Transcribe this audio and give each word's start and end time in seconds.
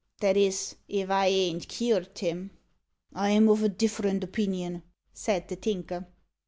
That 0.19 0.35
is, 0.35 0.77
if 0.87 1.11
I 1.11 1.27
ain't 1.27 1.67
cured 1.67 2.17
him." 2.17 2.49
"I'm 3.13 3.47
of 3.47 3.61
a 3.61 3.69
different 3.69 4.23
opinion," 4.23 4.81
said 5.13 5.47
the 5.47 5.55
Tinker. 5.55 6.07